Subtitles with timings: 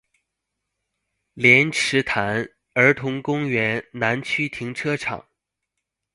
[1.35, 5.23] 蓮池潭兒童公園南區停車場